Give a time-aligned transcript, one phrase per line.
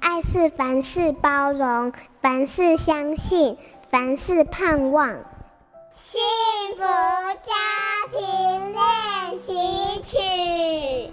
[0.00, 3.56] 爱是凡事包容，凡事相信，
[3.90, 5.08] 凡事盼望。
[5.94, 6.20] 幸
[6.76, 7.52] 福家
[8.12, 9.52] 庭练习
[10.02, 11.12] 曲。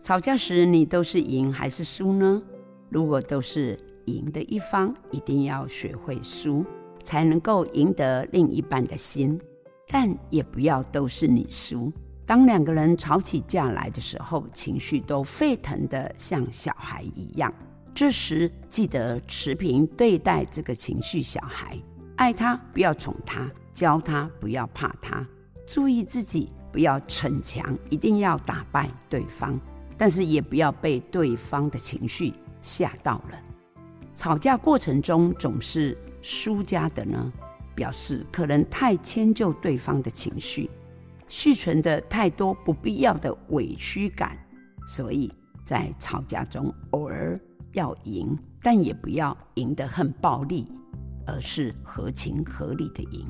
[0.00, 2.42] 吵架时，你都是赢还是输呢？
[2.88, 6.64] 如果都是赢的一方，一定要学会输，
[7.04, 9.40] 才能够赢得另一半的心。
[9.88, 11.92] 但也不要都是你输。
[12.24, 17.52] 当两个人吵起架来的时候，情绪都沸腾得像小孩一样。
[17.94, 21.78] 这时记得持平对待这个情绪小孩，
[22.16, 25.26] 爱他不要宠他，教他不要怕他，
[25.66, 29.60] 注意自己不要逞强，一定要打败对方，
[29.98, 33.38] 但是也不要被对方的情绪吓到了。
[34.14, 37.30] 吵架过程中总是输家的呢，
[37.74, 40.70] 表示可能太迁就对方的情绪。
[41.34, 44.36] 蓄存着太多不必要的委屈感，
[44.86, 45.32] 所以
[45.64, 47.40] 在吵架中偶尔
[47.72, 50.70] 要赢，但也不要赢得很暴力，
[51.26, 53.26] 而是合情合理的赢。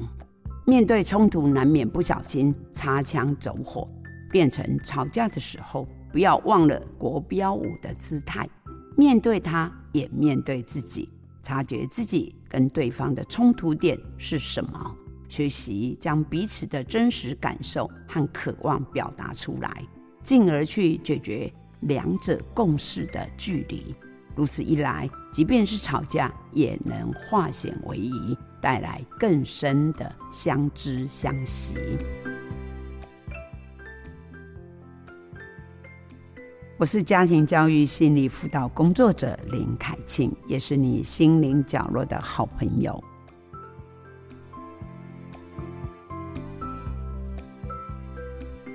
[0.66, 3.88] 面对冲突，难免不小心擦枪走火，
[4.32, 8.50] 变成吵架的时候，不要忘了国标舞的姿态，
[8.96, 11.08] 面对他，也面对自己，
[11.44, 14.96] 察觉自己跟对方的冲突点是什么。
[15.32, 19.82] 学习将彼此的真实感受和渴望表达出来，
[20.22, 23.94] 进而去解决两者共识的距离。
[24.36, 31.76] 如此一来，即便是吵架，也能化险为夷，带来更深的相知相惜。
[36.76, 43.02] 我是家庭教育心理辅导工作者林凯庆，也是你心灵角落的好朋友。